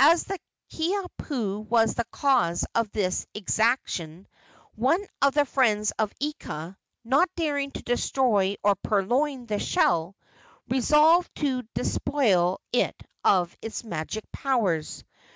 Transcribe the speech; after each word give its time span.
As 0.00 0.24
the 0.24 0.36
Kiha 0.72 1.06
pu 1.16 1.60
was 1.60 1.94
the 1.94 2.02
cause 2.06 2.66
of 2.74 2.90
this 2.90 3.24
exaction, 3.34 4.26
one 4.74 5.06
of 5.22 5.34
the 5.34 5.44
friends 5.44 5.92
of 5.96 6.12
Ika, 6.18 6.76
not 7.04 7.28
daring 7.36 7.70
to 7.70 7.82
destroy 7.84 8.56
or 8.64 8.74
purloin 8.74 9.46
the 9.46 9.60
shell, 9.60 10.16
resolved 10.68 11.32
to 11.36 11.62
despoil 11.72 12.60
it 12.72 13.00
of 13.22 13.56
its 13.62 13.84
magic 13.84 14.24
powers. 14.32 15.04